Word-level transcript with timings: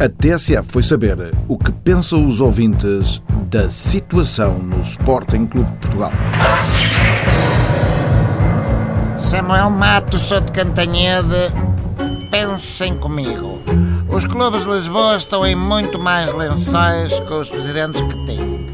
A 0.00 0.08
TSF 0.08 0.62
foi 0.62 0.82
saber 0.84 1.16
o 1.48 1.58
que 1.58 1.72
pensam 1.72 2.28
os 2.28 2.40
ouvintes 2.40 3.20
da 3.50 3.68
situação 3.68 4.56
no 4.56 4.80
Sporting 4.82 5.46
Clube 5.46 5.68
de 5.72 5.76
Portugal. 5.78 6.12
Samuel 9.18 9.70
Matos, 9.70 10.20
sou 10.20 10.40
de 10.40 10.52
Cantanhede. 10.52 11.52
Pensem 12.30 12.96
comigo. 12.96 13.58
Os 14.08 14.24
clubes 14.24 14.62
de 14.62 14.70
Lisboa 14.70 15.16
estão 15.16 15.44
em 15.44 15.56
muito 15.56 15.98
mais 15.98 16.32
lençóis 16.32 17.18
com 17.28 17.40
os 17.40 17.50
presidentes 17.50 18.00
que 18.00 18.24
têm. 18.24 18.70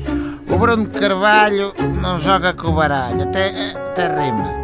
O 0.46 0.59
Bruno 0.59 0.86
Carvalho 0.91 1.72
não 2.02 2.20
joga 2.20 2.52
com 2.52 2.68
o 2.68 2.75
baralho, 2.75 3.22
até, 3.22 3.72
até 3.72 4.09
rima. 4.09 4.63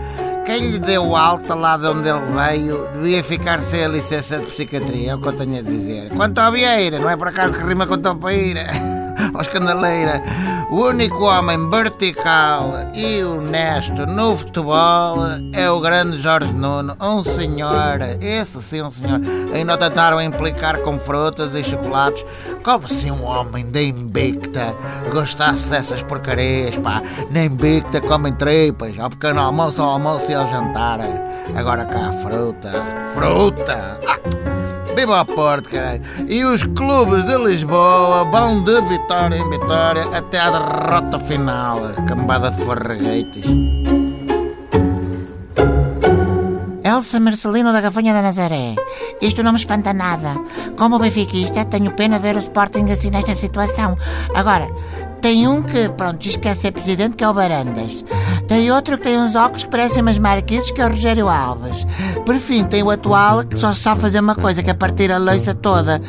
Quem 0.51 0.73
lhe 0.73 0.79
deu 0.81 1.15
alta 1.15 1.55
lá 1.55 1.77
de 1.77 1.87
onde 1.87 2.09
ele 2.09 2.19
veio 2.35 2.89
devia 2.93 3.23
ficar 3.23 3.61
sem 3.61 3.85
a 3.85 3.89
licença 3.89 4.37
de 4.37 4.47
psiquiatria, 4.47 5.13
é 5.13 5.15
o 5.15 5.21
que 5.21 5.29
eu 5.29 5.33
tenho 5.33 5.61
a 5.61 5.63
dizer. 5.63 6.11
Quanto 6.17 6.39
ao 6.39 6.51
Vieira, 6.51 6.99
não 6.99 7.09
é 7.09 7.17
por 7.17 7.29
acaso 7.29 7.55
que 7.55 7.63
rima 7.63 7.87
com 7.87 7.97
Topeira, 7.97 8.67
ou 9.35 9.41
Escandaleira, 9.41 10.23
o 10.71 10.83
único 10.83 11.25
homem 11.25 11.69
vertical 11.71 12.73
e 12.95 13.23
honesto 13.23 14.07
no 14.07 14.37
futebol 14.37 15.17
é 15.53 15.71
o 15.71 15.81
grande 15.81 16.19
Jorge 16.19 16.53
Nuno, 16.53 16.97
um 17.01 17.23
senhor, 17.23 18.01
esse 18.21 18.63
sim 18.63 18.83
um 18.83 18.91
senhor. 18.91 19.21
Ainda 19.53 19.77
tentaram 19.77 20.21
implicar 20.21 20.79
com 20.79 20.99
frutas 20.99 21.55
e 21.55 21.65
chocolates, 21.65 22.25
como 22.63 22.87
se 22.87 23.11
um 23.11 23.25
homem 23.25 23.71
da 23.71 23.83
Invicta 23.83 24.75
gostasse 25.11 25.69
dessas 25.69 26.03
porcarias, 26.03 26.77
pá. 26.79 27.03
Na 27.31 27.45
Invicta 27.45 28.01
comem 28.01 28.33
tripas, 28.35 28.99
ao 28.99 29.11
pequeno 29.11 29.41
almoço, 29.41 29.83
ao 29.83 29.91
almoço 29.91 30.31
e 30.31 30.35
ao 30.35 30.47
jantar. 30.47 31.01
Agora 31.57 31.85
cá, 31.85 32.13
fruta, 32.23 32.71
fruta. 33.15 33.99
Ah. 34.07 34.40
Viva 34.95 35.21
a 35.21 35.25
Porto, 35.25 35.71
caralho! 35.71 36.03
E 36.29 36.45
os 36.45 36.65
clubes 36.65 37.25
de 37.25 37.37
Lisboa 37.37 38.25
vão 38.31 38.63
de 38.63 38.81
vitória 38.83 39.37
em 39.37 39.49
vitória 39.49 40.05
até 40.17 40.39
à 40.39 40.51
derrota 40.51 41.19
final. 41.19 41.81
Cambada 42.07 42.51
de 42.51 42.65
farragueites. 42.65 43.45
Elsa 46.85 47.21
Marcelino 47.21 47.73
da 47.73 47.81
Gafanha 47.81 48.13
da 48.13 48.21
Nazaré. 48.21 48.75
Isto 49.23 49.43
não 49.43 49.53
me 49.53 49.59
espanta 49.59 49.93
nada. 49.93 50.35
Como 50.77 50.99
benfiquista, 50.99 51.65
tenho 51.65 51.93
pena 51.93 52.19
de 52.19 52.23
ver 52.23 52.37
o 52.37 52.41
Sporting 52.41 52.91
assim 52.91 53.11
nesta 53.11 53.35
situação. 53.35 53.97
Agora, 54.35 54.69
tem 55.21 55.47
um 55.47 55.63
que, 55.63 55.89
pronto, 55.91 56.27
esquece 56.27 56.63
ser 56.63 56.73
presidente, 56.73 57.17
que 57.17 57.25
é 57.25 57.29
o 57.29 57.35
Barandas. 57.35 58.05
Tem 58.49 58.71
outro 58.73 58.99
que 58.99 59.05
tem 59.05 59.17
uns 59.17 59.37
óculos 59.37 59.65
que 59.65 59.71
parecem 59.71 60.03
umas 60.03 60.19
marquises, 60.19 60.71
que 60.71 60.81
é 60.81 60.87
o 60.87 60.89
Rogério 60.89 61.29
Alves. 61.29 61.87
Por 62.27 62.37
fim, 62.41 62.65
tem 62.65 62.83
o 62.83 62.91
atual 62.91 63.45
que 63.45 63.57
só 63.59 63.73
sabe 63.73 64.01
fazer 64.01 64.19
uma 64.19 64.35
coisa, 64.35 64.63
que 64.63 64.71
é 64.71 64.75
partir 64.75 65.13
a 65.13 65.19
loiça 65.19 65.55
toda. 65.55 66.03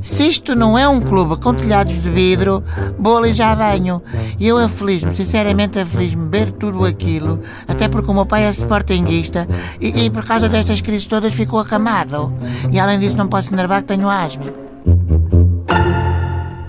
Se 0.00 0.28
isto 0.28 0.54
não 0.54 0.78
é 0.78 0.86
um 0.86 1.00
clube 1.00 1.40
com 1.40 1.54
telhados 1.54 1.94
de 1.94 2.10
vidro, 2.10 2.62
vou 2.98 3.16
ali 3.16 3.34
já 3.34 3.54
venho. 3.54 4.02
E 4.38 4.46
eu 4.46 4.58
aflijo-me, 4.58 5.16
sinceramente 5.16 5.78
aflijo-me, 5.78 6.28
ver 6.30 6.52
tudo 6.52 6.84
aquilo, 6.84 7.40
até 7.66 7.88
porque 7.88 8.10
o 8.10 8.14
meu 8.14 8.26
pai 8.26 8.44
é 8.44 8.50
sportinguista 8.50 9.48
e, 9.80 10.04
e 10.04 10.10
por 10.10 10.24
causa 10.24 10.48
destas 10.48 10.80
crises 10.80 11.06
todas 11.06 11.34
ficou 11.34 11.58
acamado. 11.58 12.32
E 12.70 12.78
além 12.78 13.00
disso 13.00 13.16
não 13.16 13.26
posso 13.26 13.52
enervar 13.52 13.82
que 13.82 13.88
tenho 13.88 14.08
asma. 14.08 14.52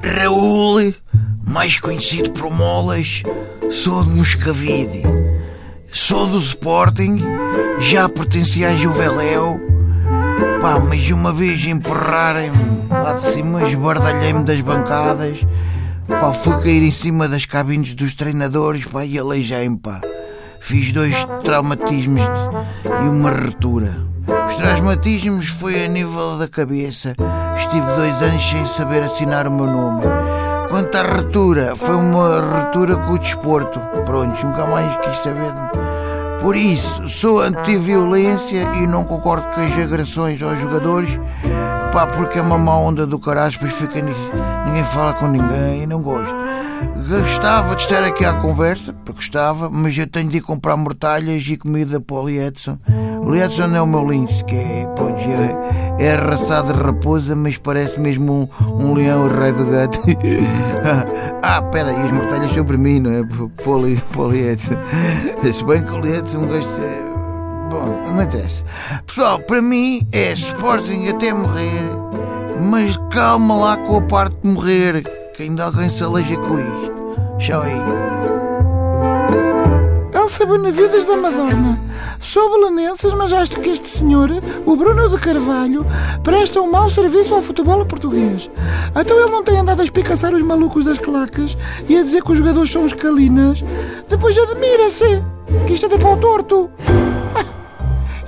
Raul 0.04 0.94
mais 1.50 1.80
conhecido 1.80 2.32
por 2.32 2.54
Molas, 2.54 3.24
sou 3.72 4.06
de 4.06 4.12
Moscavide. 4.12 5.02
Sou 5.92 6.28
do 6.28 6.38
Sporting, 6.38 7.20
já 7.80 8.08
pertencia 8.08 8.68
a 8.68 8.72
Juveléu. 8.72 9.60
Pá, 10.62 10.80
mas 10.80 11.10
uma 11.10 11.34
vez 11.34 11.66
empurrarem-me 11.66 12.88
lá 12.92 13.14
de 13.14 13.24
cima, 13.24 13.68
esbardalhei-me 13.68 14.44
das 14.44 14.62
bancadas. 14.62 15.40
Pá, 16.08 16.32
fui 16.32 16.56
cair 16.62 16.84
em 16.84 16.92
cima 16.92 17.28
das 17.28 17.46
cabines 17.48 17.96
dos 17.96 18.14
treinadores, 18.14 18.86
pá, 18.86 19.04
e 19.04 19.18
aleijei-me, 19.18 19.80
pá. 19.80 20.02
Fiz 20.62 20.92
dois 20.92 21.16
traumatismos 21.44 22.22
e 22.86 23.08
uma 23.08 23.32
ruptura. 23.32 23.96
Os 24.48 24.56
traumatismos 24.56 25.48
foi 25.48 25.84
a 25.84 25.88
nível 25.88 26.38
da 26.38 26.48
cabeça. 26.48 27.16
Estive 27.58 27.88
dois 27.96 28.22
anos 28.22 28.48
sem 28.48 28.66
saber 28.68 29.02
assinar 29.02 29.48
o 29.48 29.52
meu 29.52 29.66
nome. 29.66 30.04
Quanto 30.70 30.96
à 30.96 31.02
ruptura, 31.02 31.76
foi 31.76 31.96
uma 31.96 32.40
ruptura 32.40 32.96
com 32.98 33.14
o 33.14 33.20
desporto. 33.20 33.80
Pronto, 34.06 34.46
nunca 34.46 34.66
mais 34.68 34.96
quis 34.98 35.24
saber. 35.24 35.52
Por 36.42 36.56
isso, 36.56 37.10
sou 37.10 37.42
anti-violência 37.42 38.64
e 38.76 38.86
não 38.86 39.04
concordo 39.04 39.48
com 39.48 39.62
as 39.62 39.74
agressões 39.74 40.42
aos 40.42 40.60
jogadores. 40.60 41.20
Pá, 41.92 42.06
porque 42.06 42.38
é 42.38 42.42
uma 42.42 42.58
má 42.58 42.78
onda 42.78 43.08
do 43.08 43.18
caralho, 43.18 43.52
depois 43.52 43.74
fica. 43.74 44.00
Ninguém 44.00 44.84
fala 44.84 45.14
com 45.14 45.28
ninguém 45.28 45.84
e 45.84 45.88
não 45.88 46.04
gosto. 46.04 46.36
Gostava 47.10 47.76
de 47.76 47.82
estar 47.82 48.04
aqui 48.04 48.24
à 48.24 48.34
conversa, 48.34 48.94
porque 48.94 49.22
gostava, 49.22 49.70
mas 49.70 49.98
eu 49.98 50.06
tenho 50.06 50.30
de 50.30 50.38
ir 50.38 50.42
comprar 50.42 50.78
mortalhas 50.78 51.44
e 51.48 51.58
comida 51.58 52.00
para 52.00 52.16
o 52.16 52.30
Liedson. 52.30 52.78
O 53.22 53.32
Liedson 53.32 53.76
é 53.76 53.82
o 53.82 53.88
meu 53.88 54.08
lince, 54.08 54.44
que 54.46 54.56
é, 54.56 54.88
pronto, 54.96 55.20
é, 55.20 55.89
é 56.00 56.14
arraçado 56.14 56.74
de 56.74 56.80
raposa, 56.80 57.36
mas 57.36 57.58
parece 57.58 58.00
mesmo 58.00 58.50
um, 58.62 58.86
um 58.86 58.94
leão 58.94 59.28
rei 59.28 59.52
do 59.52 59.66
gato. 59.66 60.00
ah, 61.44 61.62
pera, 61.64 61.92
e 61.92 61.96
as 61.96 62.12
mortalhas 62.12 62.52
sobre 62.54 62.78
mim, 62.78 63.02
não 63.02 63.12
é? 63.12 63.20
O 63.20 64.28
Liedson. 64.32 64.76
Se 65.52 65.64
bem 65.66 65.84
que 65.84 65.92
o 65.92 66.00
Liedson 66.00 66.48
gosta. 66.48 67.10
Bom, 67.70 68.14
não 68.16 68.24
interessa. 68.24 68.64
Pessoal, 69.06 69.40
para 69.40 69.62
mim 69.62 70.08
é 70.14 70.34
Sporting 70.34 71.10
até 71.10 71.34
morrer, 71.34 71.84
mas 72.62 72.98
calma 73.12 73.56
lá 73.56 73.78
com 73.78 73.98
a 73.98 74.02
parte 74.02 74.38
de 74.42 74.50
morrer, 74.52 75.04
que 75.36 75.44
ainda 75.44 75.66
alguém 75.66 75.90
se 75.90 76.02
aleja 76.02 76.36
com 76.38 76.58
isto. 76.60 76.90
Tchau 77.38 77.62
aí. 77.62 77.76
Elsa 80.14 80.46
Benavides 80.46 81.06
da 81.06 81.18
Madonna. 81.18 81.89
Sou 82.22 82.50
belenenses, 82.50 83.14
mas 83.14 83.32
acho 83.32 83.60
que 83.60 83.70
este 83.70 83.88
senhor, 83.88 84.30
o 84.66 84.76
Bruno 84.76 85.10
de 85.10 85.18
Carvalho, 85.18 85.86
presta 86.22 86.60
um 86.62 86.70
mau 86.70 86.90
serviço 86.90 87.34
ao 87.34 87.42
futebol 87.42 87.86
português. 87.86 88.50
Então 88.94 89.18
ele 89.20 89.32
não 89.32 89.44
tem 89.44 89.58
andado 89.58 89.82
a 89.82 89.84
espicaçar 89.86 90.34
os 90.34 90.42
malucos 90.42 90.84
das 90.84 91.00
claques 91.00 91.58
e 91.88 91.98
a 91.98 92.04
dizer 92.04 92.22
que 92.22 92.32
os 92.32 92.38
jogadores 92.38 92.72
são 92.72 92.84
os 92.84 92.94
calinas. 92.94 93.64
Depois 94.10 94.38
admira-se 94.38 95.24
que 95.66 95.74
isto 95.74 95.86
é 95.86 95.90
de 95.90 95.98
pau 95.98 96.18
torto. 96.18 96.70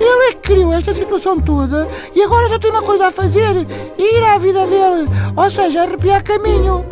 Ele 0.00 0.30
é 0.30 0.32
que 0.32 0.40
criou 0.40 0.72
esta 0.72 0.92
situação 0.92 1.38
toda 1.38 1.86
e 2.14 2.22
agora 2.22 2.48
só 2.48 2.58
tem 2.58 2.70
uma 2.70 2.82
coisa 2.82 3.08
a 3.08 3.12
fazer: 3.12 3.66
ir 3.98 4.24
à 4.24 4.38
vida 4.38 4.66
dele, 4.66 5.08
ou 5.36 5.50
seja, 5.50 5.82
arrepiar 5.82 6.24
caminho. 6.24 6.84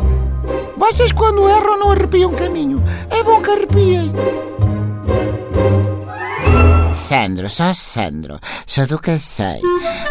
Vocês, 0.77 1.11
quando 1.11 1.49
erram, 1.49 1.77
não 1.77 1.91
arrepiam 1.91 2.31
caminho. 2.33 2.81
É 3.09 3.21
bom 3.23 3.41
que 3.41 3.49
arrepiem. 3.49 4.11
Sandro, 7.01 7.49
só 7.49 7.73
Sandro, 7.73 8.39
só 8.67 8.85
do 8.85 8.99
que 8.99 9.17
sei. 9.17 9.59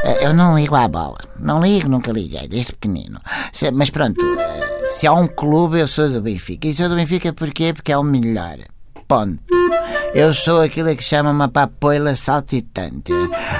Eh, 0.03 0.27
eu 0.27 0.35
não 0.35 0.59
ligo 0.59 0.75
à 0.75 0.89
bola. 0.89 1.19
Não 1.39 1.63
ligo, 1.63 1.89
nunca 1.89 2.11
liguei, 2.13 2.49
desde 2.49 2.73
pequenino. 2.73 3.21
Mas 3.73 3.91
pronto, 3.91 4.21
eh, 4.39 4.89
se 4.89 5.07
há 5.07 5.13
um 5.13 5.29
clube, 5.29 5.79
eu 5.79 5.87
sou 5.87 6.11
do 6.11 6.21
Benfica. 6.21 6.67
E 6.67 6.75
sou 6.75 6.89
do 6.89 6.97
Benfica 6.97 7.33
porquê? 7.33 7.73
Porque 7.73 7.93
é 7.93 7.97
o 7.97 8.03
melhor. 8.03 8.59
Ponto. 9.07 9.60
Eu 10.15 10.35
sou 10.35 10.61
aquilo 10.61 10.95
que 10.97 11.05
chama 11.05 11.31
uma 11.31 11.49
papoila 11.49 12.17
saltitante. 12.17 13.13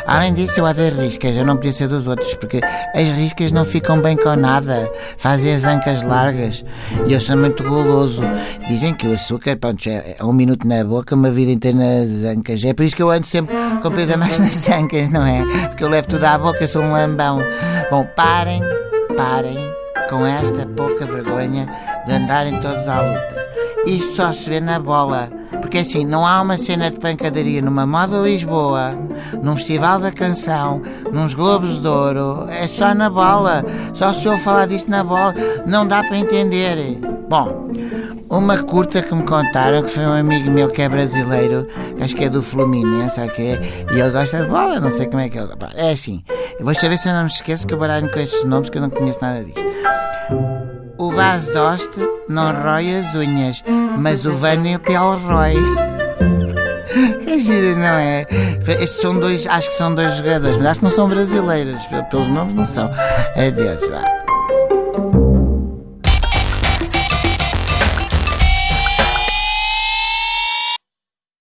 Além 0.07 0.35
disso, 0.35 0.61
eu 0.61 0.67
adoro 0.67 1.01
riscas. 1.01 1.37
Eu 1.37 1.45
não 1.45 1.57
podia 1.57 1.73
ser 1.73 1.89
dos 1.89 2.07
outros, 2.07 2.35
porque 2.35 2.61
as 2.95 3.09
riscas 3.09 3.53
não 3.53 3.65
ficam 3.65 4.01
bem 4.01 4.17
com 4.17 4.35
nada. 4.35 4.91
Fazem 5.17 5.55
as 5.55 5.65
ancas 5.65 6.03
largas. 6.03 6.65
E 7.07 7.13
eu 7.13 7.21
sou 7.21 7.37
muito 7.37 7.63
goloso. 7.63 8.23
Dizem 8.69 8.95
que 8.95 9.07
o 9.07 9.13
açúcar, 9.13 9.57
pronto, 9.57 9.89
é 9.89 10.17
um 10.23 10.33
minuto 10.33 10.67
na 10.67 10.83
boca, 10.85 11.15
uma 11.15 11.31
vida 11.31 11.53
inteira 11.53 11.79
nas 11.79 12.25
ancas. 12.25 12.65
É 12.65 12.75
por 12.75 12.85
isso 12.85 12.97
que 12.97 13.03
eu 13.03 13.11
ando 13.11 13.27
sempre 13.27 13.55
com 13.81 13.91
peso 13.91 14.15
a 14.15 14.17
mais 14.17 14.39
nas 14.41 14.69
ancas, 14.69 15.11
não 15.11 15.25
é? 15.25 15.45
Porque 15.69 15.85
eu 15.85 15.89
levo 15.89 16.09
tudo 16.09 16.25
à 16.25 16.37
boca, 16.37 16.65
eu 16.65 16.69
sou 16.69 16.83
um 16.83 16.93
lambão. 16.93 17.41
Bom, 17.91 18.05
parem, 18.17 18.61
parem 19.17 19.57
com 20.09 20.27
esta 20.27 20.67
pouca 20.67 21.07
vergonha 21.07 21.69
de 22.05 22.13
andarem 22.13 22.61
todos 22.61 22.89
à 22.89 23.01
luta. 23.01 23.41
Isso 23.87 24.17
só 24.17 24.33
se 24.33 24.49
vê 24.49 24.61
na 24.61 24.79
bola. 24.79 25.31
Porque 25.61 25.79
assim, 25.79 26.05
não 26.05 26.27
há 26.27 26.41
uma 26.41 26.57
cena 26.57 26.91
de 26.91 26.99
pancadaria 26.99 27.61
numa 27.63 27.87
moda 27.87 28.19
Lisboa, 28.19 28.93
num 29.43 29.57
festival 29.57 30.01
da 30.01 30.11
canção, 30.11 30.83
nos 31.13 31.35
Globos 31.35 31.81
de 31.81 31.89
Ouro. 31.89 32.47
É 32.49 32.67
só 32.67 32.95
na 32.95 33.11
bola. 33.11 33.65
Só 33.95 34.13
se 34.13 34.27
eu 34.27 34.39
falar 34.39 34.67
disso 34.67 34.89
na 34.89 35.05
bola, 35.05 35.35
não 35.67 35.87
dá 35.87 36.03
para 36.03 36.19
entender. 36.19 36.99
Bom, 37.29 37.71
uma 38.29 38.63
curta 38.63 39.03
que 39.03 39.15
me 39.15 39.25
contaram 39.25 39.83
que 39.83 39.91
foi 39.91 40.05
um 40.05 40.13
amigo 40.13 40.51
meu 40.51 40.69
que 40.69 40.83
é 40.83 40.89
brasileiro, 40.89 41.67
que 41.97 42.03
acho 42.03 42.17
que 42.17 42.25
é 42.25 42.29
do 42.29 42.43
Fluminense, 42.43 43.21
ok? 43.21 43.59
E 43.93 44.01
ele 44.01 44.11
gosta 44.11 44.39
de 44.39 44.47
bola, 44.47 44.81
não 44.81 44.91
sei 44.91 45.07
como 45.07 45.21
é 45.21 45.29
que 45.29 45.39
ele. 45.39 45.53
É 45.75 45.91
assim, 45.91 46.23
vou 46.61 46.75
saber 46.75 46.97
se 46.97 47.09
eu 47.09 47.13
não 47.13 47.23
me 47.23 47.29
esqueço 47.29 47.67
que 47.67 47.75
eu 47.75 47.79
baralho 47.79 48.11
com 48.11 48.21
esses 48.21 48.45
nomes 48.45 48.71
que 48.71 48.79
eu 48.79 48.83
não 48.83 48.91
conheço 48.91 49.19
nada 49.21 49.45
disto. 49.45 49.65
O 50.97 51.13
Bas 51.13 51.47
Dost 51.47 52.20
não 52.31 52.53
rói 52.53 52.95
as 52.95 53.15
unhas, 53.15 53.65
mas 53.99 54.25
o 54.25 54.35
Van 54.35 54.63
rói. 55.27 55.55
É 57.27 57.39
giro, 57.39 57.79
não 57.79 57.85
é? 57.87 58.27
Estes 58.67 59.01
são 59.01 59.19
dois, 59.19 59.47
acho 59.47 59.69
que 59.69 59.75
são 59.75 59.95
dois 59.95 60.17
jogadores, 60.17 60.57
mas 60.57 60.67
acho 60.67 60.81
que 60.81 60.85
não 60.85 60.93
são 60.93 61.09
brasileiros, 61.09 61.81
pelos 62.11 62.27
nomes 62.29 62.55
não 62.55 62.67
são. 62.67 62.91
Adeus, 63.37 63.89
vá. 63.89 64.20